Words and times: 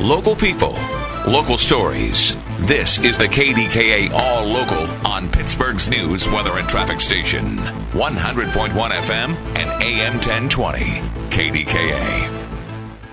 Local 0.00 0.36
people, 0.36 0.74
local 1.26 1.56
stories. 1.56 2.36
This 2.66 2.98
is 2.98 3.16
the 3.16 3.24
KDKA 3.24 4.10
All 4.12 4.44
Local 4.44 4.86
on 5.08 5.30
Pittsburgh's 5.30 5.88
news, 5.88 6.28
weather, 6.28 6.58
and 6.58 6.68
traffic 6.68 7.00
station. 7.00 7.56
100.1 7.56 8.72
FM 8.90 9.34
and 9.56 9.82
AM 9.82 10.12
1020. 10.16 10.80
KDKA. 11.30 12.44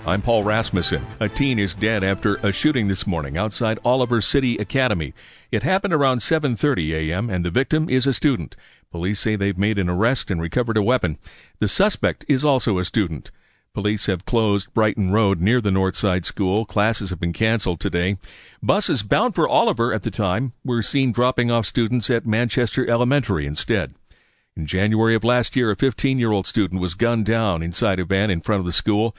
I'm 0.05 0.21
Paul 0.21 0.43
Rasmussen. 0.43 1.05
A 1.21 1.29
teen 1.29 1.57
is 1.57 1.73
dead 1.73 2.04
after 2.04 2.36
a 2.43 2.51
shooting 2.51 2.89
this 2.89 3.07
morning 3.07 3.38
outside 3.38 3.79
Oliver 3.86 4.20
City 4.20 4.57
Academy. 4.57 5.13
It 5.54 5.63
happened 5.63 5.93
around 5.93 6.20
7:30 6.20 6.91
a.m. 6.95 7.29
and 7.29 7.45
the 7.45 7.50
victim 7.50 7.89
is 7.89 8.05
a 8.05 8.11
student. 8.11 8.57
Police 8.91 9.21
say 9.21 9.38
they've 9.38 9.57
made 9.57 9.79
an 9.79 9.88
arrest 9.88 10.29
and 10.29 10.41
recovered 10.41 10.75
a 10.75 10.84
weapon. 10.84 11.18
The 11.59 11.70
suspect 11.70 12.25
is 12.27 12.43
also 12.43 12.77
a 12.77 12.84
student. 12.84 13.31
Police 13.73 14.05
have 14.05 14.27
closed 14.27 14.71
Brighton 14.75 15.09
Road 15.09 15.41
near 15.41 15.59
the 15.59 15.71
Northside 15.71 16.25
School. 16.25 16.64
Classes 16.64 17.09
have 17.09 17.19
been 17.19 17.33
canceled 17.33 17.79
today. 17.79 18.18
Buses 18.61 19.01
bound 19.01 19.33
for 19.33 19.50
Oliver 19.50 19.91
at 19.91 20.04
the 20.04 20.11
time 20.11 20.54
were 20.64 20.83
seen 20.83 21.11
dropping 21.11 21.50
off 21.50 21.65
students 21.65 22.07
at 22.11 22.28
Manchester 22.28 22.87
Elementary 22.87 23.47
instead. 23.47 23.95
In 24.55 24.67
January 24.67 25.15
of 25.15 25.23
last 25.23 25.55
year, 25.55 25.71
a 25.71 25.75
15 25.75 26.19
year 26.19 26.31
old 26.31 26.45
student 26.45 26.81
was 26.81 26.93
gunned 26.93 27.25
down 27.25 27.64
inside 27.64 28.00
a 28.00 28.05
van 28.05 28.29
in 28.29 28.41
front 28.41 28.59
of 28.59 28.67
the 28.67 28.71
school. 28.71 29.15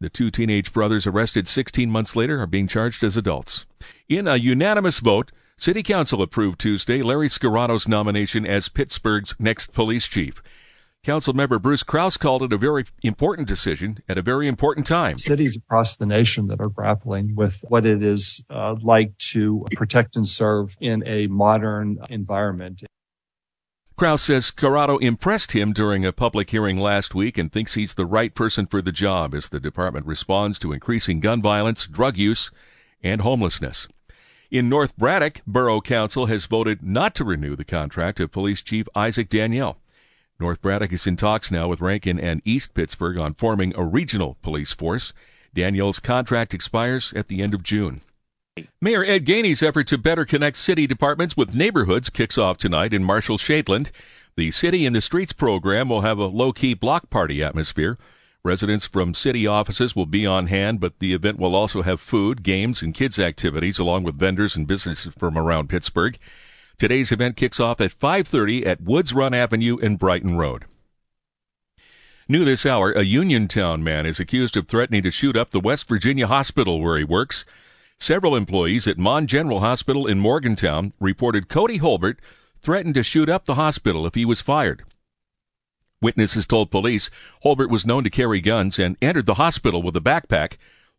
The 0.00 0.08
two 0.08 0.30
teenage 0.30 0.72
brothers 0.72 1.06
arrested 1.06 1.46
16 1.46 1.90
months 1.90 2.16
later 2.16 2.40
are 2.40 2.46
being 2.46 2.66
charged 2.66 3.04
as 3.04 3.18
adults. 3.18 3.66
In 4.08 4.26
a 4.26 4.36
unanimous 4.36 5.00
vote, 5.00 5.32
City 5.58 5.82
Council 5.82 6.22
approved 6.22 6.58
Tuesday 6.58 7.02
Larry 7.02 7.28
Scirotto's 7.28 7.86
nomination 7.86 8.46
as 8.46 8.70
Pittsburgh's 8.70 9.34
next 9.38 9.74
police 9.74 10.08
chief. 10.08 10.42
Council 11.04 11.32
member 11.32 11.58
Bruce 11.58 11.82
Kraus 11.82 12.16
called 12.16 12.42
it 12.42 12.52
a 12.52 12.58
very 12.58 12.84
important 13.02 13.46
decision 13.46 13.98
at 14.08 14.18
a 14.18 14.22
very 14.22 14.48
important 14.48 14.86
time. 14.86 15.16
Cities 15.16 15.56
across 15.56 15.96
the 15.96 16.06
nation 16.06 16.48
that 16.48 16.60
are 16.60 16.68
grappling 16.68 17.34
with 17.36 17.64
what 17.68 17.86
it 17.86 18.02
is 18.02 18.44
uh, 18.50 18.74
like 18.82 19.16
to 19.18 19.64
protect 19.74 20.16
and 20.16 20.28
serve 20.28 20.76
in 20.80 21.02
a 21.06 21.28
modern 21.28 21.98
environment. 22.10 22.82
Kraus 23.96 24.22
says 24.22 24.46
Scirotto 24.46 24.98
impressed 24.98 25.52
him 25.52 25.72
during 25.72 26.04
a 26.04 26.12
public 26.12 26.50
hearing 26.50 26.78
last 26.78 27.14
week 27.16 27.36
and 27.36 27.50
thinks 27.50 27.74
he's 27.74 27.94
the 27.94 28.06
right 28.06 28.32
person 28.32 28.66
for 28.66 28.80
the 28.80 28.92
job 28.92 29.34
as 29.34 29.48
the 29.48 29.58
department 29.58 30.06
responds 30.06 30.58
to 30.60 30.72
increasing 30.72 31.18
gun 31.18 31.42
violence, 31.42 31.86
drug 31.86 32.16
use, 32.16 32.52
and 33.02 33.22
homelessness. 33.22 33.88
In 34.50 34.68
North 34.68 34.96
Braddock, 34.96 35.40
Borough 35.46 35.80
Council 35.80 36.26
has 36.26 36.46
voted 36.46 36.82
not 36.82 37.14
to 37.16 37.24
renew 37.24 37.56
the 37.56 37.64
contract 37.64 38.20
of 38.20 38.30
Police 38.30 38.62
Chief 38.62 38.86
Isaac 38.94 39.28
Danielle. 39.28 39.78
North 40.40 40.62
Braddock 40.62 40.92
is 40.92 41.04
in 41.04 41.16
talks 41.16 41.50
now 41.50 41.66
with 41.66 41.80
Rankin 41.80 42.20
and 42.20 42.40
East 42.44 42.72
Pittsburgh 42.72 43.18
on 43.18 43.34
forming 43.34 43.74
a 43.74 43.84
regional 43.84 44.36
police 44.40 44.72
force. 44.72 45.12
Danielle's 45.52 45.98
contract 45.98 46.54
expires 46.54 47.12
at 47.14 47.26
the 47.26 47.42
end 47.42 47.54
of 47.54 47.64
June. 47.64 48.02
Mayor 48.80 49.04
Ed 49.04 49.24
Gainey's 49.24 49.64
effort 49.64 49.88
to 49.88 49.98
better 49.98 50.24
connect 50.24 50.56
city 50.56 50.86
departments 50.86 51.36
with 51.36 51.56
neighborhoods 51.56 52.08
kicks 52.08 52.38
off 52.38 52.56
tonight 52.56 52.92
in 52.92 53.02
Marshall 53.02 53.38
Shadeland. 53.38 53.90
The 54.36 54.52
City 54.52 54.86
in 54.86 54.92
the 54.92 55.00
Streets 55.00 55.32
program 55.32 55.88
will 55.88 56.02
have 56.02 56.18
a 56.18 56.26
low 56.26 56.52
key 56.52 56.74
block 56.74 57.10
party 57.10 57.42
atmosphere. 57.42 57.98
Residents 58.44 58.86
from 58.86 59.14
city 59.14 59.44
offices 59.44 59.96
will 59.96 60.06
be 60.06 60.24
on 60.24 60.46
hand, 60.46 60.78
but 60.78 61.00
the 61.00 61.14
event 61.14 61.40
will 61.40 61.56
also 61.56 61.82
have 61.82 62.00
food, 62.00 62.44
games, 62.44 62.80
and 62.80 62.94
kids' 62.94 63.18
activities, 63.18 63.80
along 63.80 64.04
with 64.04 64.18
vendors 64.18 64.54
and 64.54 64.68
businesses 64.68 65.12
from 65.18 65.36
around 65.36 65.68
Pittsburgh. 65.68 66.16
Today's 66.78 67.10
event 67.10 67.34
kicks 67.34 67.58
off 67.58 67.80
at 67.80 67.90
5:30 67.90 68.64
at 68.64 68.80
Woods 68.80 69.12
Run 69.12 69.34
Avenue 69.34 69.78
and 69.82 69.98
Brighton 69.98 70.36
Road. 70.36 70.64
New 72.28 72.44
this 72.44 72.64
hour, 72.64 72.92
a 72.92 73.02
Uniontown 73.02 73.82
man 73.82 74.06
is 74.06 74.20
accused 74.20 74.56
of 74.56 74.68
threatening 74.68 75.02
to 75.02 75.10
shoot 75.10 75.36
up 75.36 75.50
the 75.50 75.58
West 75.58 75.88
Virginia 75.88 76.28
hospital 76.28 76.80
where 76.80 76.96
he 76.96 77.02
works. 77.02 77.44
Several 77.98 78.36
employees 78.36 78.86
at 78.86 78.96
Mon 78.96 79.26
General 79.26 79.58
Hospital 79.58 80.06
in 80.06 80.20
Morgantown 80.20 80.92
reported 81.00 81.48
Cody 81.48 81.80
Holbert 81.80 82.20
threatened 82.62 82.94
to 82.94 83.02
shoot 83.02 83.28
up 83.28 83.46
the 83.46 83.56
hospital 83.56 84.06
if 84.06 84.14
he 84.14 84.24
was 84.24 84.40
fired. 84.40 84.84
Witnesses 86.00 86.46
told 86.46 86.70
police 86.70 87.10
Holbert 87.42 87.70
was 87.70 87.86
known 87.86 88.04
to 88.04 88.10
carry 88.10 88.40
guns 88.40 88.78
and 88.78 88.96
entered 89.02 89.26
the 89.26 89.34
hospital 89.34 89.82
with 89.82 89.96
a 89.96 90.00
backpack. 90.00 90.58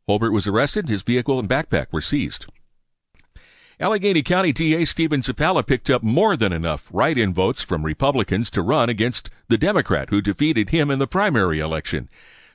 Holbert 0.09 0.33
was 0.33 0.45
arrested, 0.45 0.89
his 0.89 1.03
vehicle 1.03 1.39
and 1.39 1.47
backpack 1.47 1.87
were 1.93 2.01
seized. 2.01 2.47
Allegheny 3.81 4.21
County 4.21 4.51
DA 4.51 4.83
Stephen 4.83 5.21
Zappala 5.21 5.65
picked 5.65 5.89
up 5.89 6.03
more 6.03 6.35
than 6.35 6.51
enough 6.51 6.89
write-in 6.91 7.33
votes 7.33 7.61
from 7.61 7.85
Republicans 7.85 8.49
to 8.49 8.61
run 8.61 8.89
against 8.89 9.29
the 9.47 9.57
Democrat 9.57 10.09
who 10.09 10.21
defeated 10.21 10.71
him 10.71 10.91
in 10.91 10.99
the 10.99 11.07
primary 11.07 11.59
election. 11.59 12.09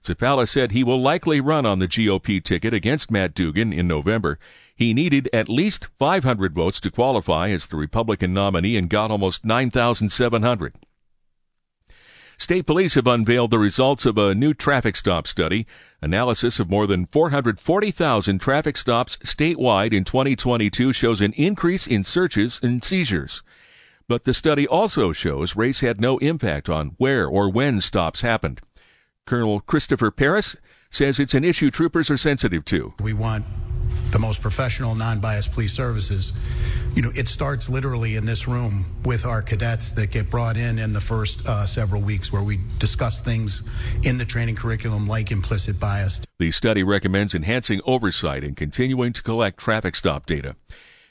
Zappala 0.05 0.47
said 0.47 0.73
he 0.73 0.85
will 0.85 1.01
likely 1.01 1.41
run 1.41 1.65
on 1.65 1.79
the 1.79 1.89
GOP 1.89 2.45
ticket 2.45 2.75
against 2.75 3.11
Matt 3.11 3.33
Dugan 3.33 3.73
in 3.73 3.89
November. 3.89 4.39
He 4.77 4.93
needed 4.93 5.31
at 5.33 5.49
least 5.49 5.89
500 5.99 6.55
votes 6.55 6.79
to 6.81 6.91
qualify 6.91 7.49
as 7.49 7.69
the 7.69 7.79
Republican 7.79 8.35
nominee 8.35 8.77
and 8.77 8.91
got 8.91 9.11
almost 9.11 9.47
9,700. 9.47 10.75
State 12.37 12.67
police 12.67 12.95
have 12.95 13.07
unveiled 13.07 13.51
the 13.51 13.59
results 13.59 14.05
of 14.07 14.19
a 14.19 14.35
new 14.35 14.55
traffic 14.55 14.97
stop 14.97 15.27
study. 15.27 15.67
Analysis 16.03 16.59
of 16.59 16.69
more 16.69 16.87
than 16.87 17.07
440,000 17.07 18.39
traffic 18.39 18.77
stops 18.77 19.17
statewide 19.19 19.93
in 19.93 20.05
2022 20.05 20.93
shows 20.93 21.21
an 21.21 21.33
increase 21.35 21.87
in 21.87 22.03
searches 22.03 22.61
and 22.63 22.83
seizures. 22.83 23.43
But 24.09 24.25
the 24.25 24.35
study 24.35 24.67
also 24.67 25.13
shows 25.13 25.57
race 25.57 25.81
had 25.81 26.01
no 26.01 26.19
impact 26.19 26.69
on 26.69 26.95
where 26.99 27.27
or 27.27 27.49
when 27.49 27.81
stops 27.81 28.21
happened. 28.21 28.61
Colonel 29.27 29.61
Christopher 29.61 30.11
Paris 30.11 30.57
says 30.91 31.19
it's 31.19 31.35
an 31.35 31.45
issue 31.45 31.71
troopers 31.71 32.11
are 32.11 32.19
sensitive 32.19 32.65
to. 32.67 32.93
We 33.01 33.15
want 33.15 33.47
the 34.15 34.19
most 34.21 34.41
professional, 34.41 34.95
non-biased 34.95 35.51
police 35.51 35.73
services. 35.73 36.33
You 36.95 37.03
know, 37.03 37.11
it 37.17 37.27
starts 37.27 37.69
literally 37.69 38.15
in 38.15 38.25
this 38.25 38.47
room 38.47 38.87
with 39.05 39.27
our 39.27 39.43
cadets 39.43 39.91
that 39.93 40.13
get 40.13 40.31
brought 40.31 40.57
in 40.57 40.79
in 40.79 40.93
the 40.93 41.01
first 41.01 41.45
uh, 41.49 41.67
several 41.67 42.01
weeks 42.01 42.33
where 42.33 42.45
we 42.45 42.61
discuss 42.79 43.19
things 43.19 43.65
in 44.05 44.17
the 44.17 44.25
training 44.25 44.55
curriculum 44.55 45.09
like 45.09 45.33
implicit 45.33 45.81
bias. 45.81 46.21
The 46.39 46.53
study 46.53 46.85
recommends 46.85 47.35
enhancing 47.35 47.81
oversight 47.85 48.45
and 48.45 48.57
continuing 48.57 49.13
to 49.15 49.23
collect 49.23 49.59
traffic 49.59 49.97
stop 49.97 50.27
data. 50.27 50.55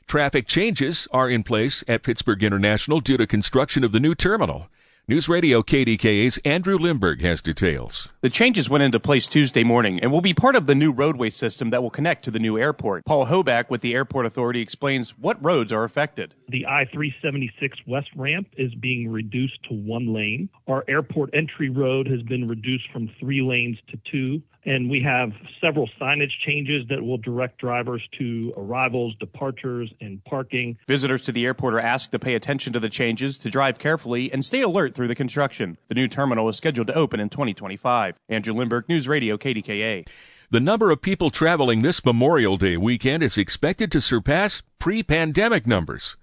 Traffic 0.07 0.47
changes 0.47 1.05
are 1.11 1.29
in 1.29 1.43
place 1.43 1.83
at 1.89 2.03
Pittsburgh 2.03 2.41
International 2.41 3.01
due 3.01 3.17
to 3.17 3.27
construction 3.27 3.83
of 3.83 3.91
the 3.91 3.99
new 3.99 4.15
terminal. 4.15 4.69
News 5.05 5.27
Radio 5.27 5.61
KDKA's 5.61 6.39
Andrew 6.45 6.77
Lindberg 6.77 7.19
has 7.19 7.41
details. 7.41 8.07
The 8.21 8.29
changes 8.29 8.69
went 8.69 8.85
into 8.85 9.01
place 9.01 9.27
Tuesday 9.27 9.65
morning 9.65 9.99
and 9.99 10.13
will 10.13 10.21
be 10.21 10.33
part 10.33 10.55
of 10.55 10.65
the 10.65 10.75
new 10.75 10.93
roadway 10.93 11.29
system 11.29 11.71
that 11.71 11.83
will 11.83 11.89
connect 11.89 12.23
to 12.23 12.31
the 12.31 12.39
new 12.39 12.57
airport. 12.57 13.03
Paul 13.03 13.25
Hoback 13.25 13.69
with 13.69 13.81
the 13.81 13.93
Airport 13.95 14.25
Authority 14.25 14.61
explains 14.61 15.17
what 15.17 15.43
roads 15.43 15.73
are 15.73 15.83
affected. 15.83 16.35
The 16.47 16.65
I 16.65 16.85
376 16.85 17.79
West 17.85 18.11
ramp 18.15 18.47
is 18.55 18.73
being 18.75 19.11
reduced 19.11 19.61
to 19.67 19.73
one 19.73 20.13
lane. 20.13 20.47
Our 20.69 20.85
airport 20.87 21.31
entry 21.33 21.69
road 21.69 22.07
has 22.07 22.21
been 22.21 22.47
reduced 22.47 22.89
from 22.93 23.09
three 23.19 23.41
lanes 23.41 23.79
to 23.89 23.99
two. 24.09 24.41
And 24.65 24.89
we 24.89 25.01
have 25.01 25.33
several 25.59 25.89
signage 25.99 26.31
changes 26.45 26.87
that 26.87 27.01
will 27.01 27.17
direct 27.17 27.57
drivers 27.59 28.01
to 28.17 28.53
arrivals, 28.55 29.13
departures, 29.19 29.91
and 29.99 30.23
parking. 30.23 30.77
Visitors 30.87 31.21
to 31.23 31.33
the 31.33 31.45
airport 31.45 31.73
are 31.73 31.81
asked 31.81 32.13
to 32.13 32.19
pay 32.19 32.33
attention 32.33 32.71
to 32.71 32.79
the 32.79 32.87
changes, 32.87 33.37
to 33.39 33.49
drive 33.49 33.77
carefully, 33.77 34.31
and 34.31 34.45
stay 34.45 34.61
alert 34.61 34.92
through 34.93 35.07
the 35.07 35.15
construction. 35.15 35.77
The 35.87 35.95
new 35.95 36.07
terminal 36.07 36.49
is 36.49 36.57
scheduled 36.57 36.87
to 36.87 36.93
open 36.93 37.19
in 37.19 37.29
2025. 37.29 38.15
Andrew 38.29 38.53
Limberg, 38.53 38.87
News 38.87 39.07
Radio, 39.07 39.37
KDKA. 39.37 40.07
The 40.51 40.59
number 40.59 40.91
of 40.91 41.01
people 41.01 41.31
traveling 41.31 41.81
this 41.81 42.05
Memorial 42.05 42.57
Day 42.57 42.77
weekend 42.77 43.23
is 43.23 43.37
expected 43.37 43.91
to 43.91 44.01
surpass 44.01 44.61
pre 44.77 45.01
pandemic 45.01 45.65
numbers. 45.65 46.15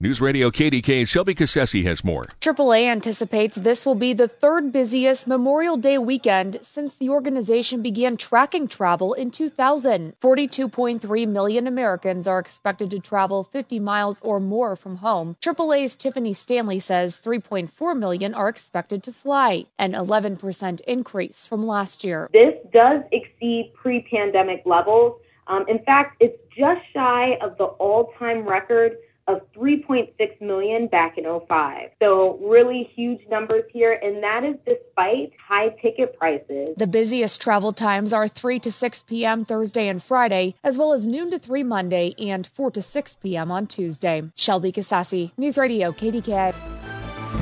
News 0.00 0.20
Radio 0.20 0.48
KDK 0.48 1.08
Shelby 1.08 1.34
Cassesi 1.34 1.82
has 1.82 2.04
more. 2.04 2.26
AAA 2.40 2.84
anticipates 2.84 3.56
this 3.56 3.84
will 3.84 3.96
be 3.96 4.12
the 4.12 4.28
third 4.28 4.70
busiest 4.70 5.26
Memorial 5.26 5.76
Day 5.76 5.98
weekend 5.98 6.60
since 6.62 6.94
the 6.94 7.10
organization 7.10 7.82
began 7.82 8.16
tracking 8.16 8.68
travel 8.68 9.12
in 9.12 9.32
2000. 9.32 10.14
42.3 10.22 11.26
million 11.26 11.66
Americans 11.66 12.28
are 12.28 12.38
expected 12.38 12.92
to 12.92 13.00
travel 13.00 13.42
50 13.42 13.80
miles 13.80 14.20
or 14.22 14.38
more 14.38 14.76
from 14.76 14.98
home. 14.98 15.36
AAA's 15.40 15.96
Tiffany 15.96 16.32
Stanley 16.32 16.78
says 16.78 17.20
3.4 17.20 17.98
million 17.98 18.34
are 18.34 18.48
expected 18.48 19.02
to 19.02 19.12
fly, 19.12 19.66
an 19.80 19.94
11% 19.94 20.80
increase 20.82 21.44
from 21.44 21.66
last 21.66 22.04
year. 22.04 22.30
This 22.32 22.54
does 22.72 23.02
exceed 23.10 23.72
pre 23.74 24.06
pandemic 24.08 24.62
levels. 24.64 25.20
Um, 25.48 25.64
in 25.66 25.80
fact, 25.80 26.18
it's 26.20 26.40
just 26.56 26.82
shy 26.94 27.36
of 27.42 27.58
the 27.58 27.64
all 27.64 28.12
time 28.16 28.48
record 28.48 28.92
of 29.28 29.40
3.6 29.52 30.40
million 30.40 30.88
back 30.88 31.18
in 31.18 31.24
05. 31.24 31.90
So 32.02 32.38
really 32.42 32.90
huge 32.94 33.20
numbers 33.30 33.64
here 33.72 33.92
and 34.02 34.22
that 34.22 34.42
is 34.42 34.56
despite 34.66 35.32
high 35.46 35.68
ticket 35.80 36.18
prices. 36.18 36.70
The 36.76 36.86
busiest 36.86 37.40
travel 37.40 37.72
times 37.72 38.12
are 38.12 38.26
3 38.26 38.58
to 38.60 38.72
6 38.72 39.02
p.m. 39.04 39.44
Thursday 39.44 39.86
and 39.88 40.02
Friday, 40.02 40.54
as 40.64 40.78
well 40.78 40.92
as 40.92 41.06
noon 41.06 41.30
to 41.30 41.38
3 41.38 41.62
Monday 41.62 42.14
and 42.18 42.46
4 42.46 42.70
to 42.72 42.82
6 42.82 43.16
p.m. 43.16 43.50
on 43.50 43.66
Tuesday. 43.66 44.22
Shelby 44.34 44.72
Cassesi, 44.72 45.32
News 45.36 45.58
Radio 45.58 45.92
KDKA. 45.92 46.54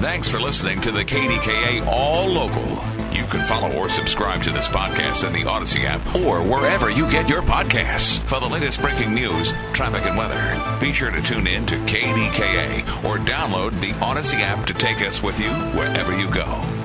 Thanks 0.00 0.28
for 0.28 0.40
listening 0.40 0.80
to 0.82 0.90
the 0.90 1.04
KDKA 1.04 1.86
All 1.86 2.28
Local. 2.28 2.95
You 3.26 3.32
can 3.40 3.46
follow 3.48 3.72
or 3.72 3.88
subscribe 3.88 4.40
to 4.44 4.52
this 4.52 4.68
podcast 4.68 5.26
in 5.26 5.32
the 5.32 5.42
Audacy 5.42 5.84
app 5.84 6.00
or 6.14 6.44
wherever 6.44 6.90
you 6.90 7.10
get 7.10 7.28
your 7.28 7.42
podcasts. 7.42 8.20
For 8.20 8.38
the 8.38 8.46
latest 8.46 8.80
breaking 8.80 9.14
news, 9.14 9.52
traffic, 9.72 10.06
and 10.06 10.16
weather, 10.16 10.78
be 10.78 10.92
sure 10.92 11.10
to 11.10 11.20
tune 11.20 11.48
in 11.48 11.66
to 11.66 11.74
KDKA 11.74 12.82
or 13.02 13.18
download 13.18 13.80
the 13.80 13.90
Audacy 13.94 14.38
app 14.42 14.64
to 14.66 14.74
take 14.74 15.02
us 15.02 15.24
with 15.24 15.40
you 15.40 15.50
wherever 15.50 16.16
you 16.16 16.30
go. 16.30 16.75